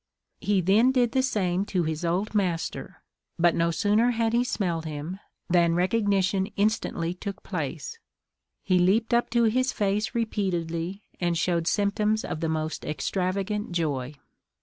He 0.39 0.61
then 0.61 0.91
did 0.91 1.11
the 1.11 1.21
same 1.21 1.63
to 1.65 1.83
his 1.83 2.03
old 2.03 2.33
master; 2.33 3.03
but 3.37 3.53
no 3.53 3.69
sooner 3.69 4.09
had 4.09 4.33
he 4.33 4.43
smelt 4.43 4.83
him, 4.85 5.19
than 5.47 5.75
recognition 5.75 6.47
instantly 6.55 7.13
took 7.13 7.43
place; 7.43 7.99
he 8.63 8.79
leaped 8.79 9.13
up 9.13 9.29
to 9.29 9.43
his 9.43 9.71
face 9.71 10.15
repeatedly, 10.15 11.03
and 11.19 11.37
showed 11.37 11.67
symptoms 11.67 12.25
of 12.25 12.39
the 12.39 12.49
most 12.49 12.83
extravagant 12.83 13.73
joy. 13.73 14.15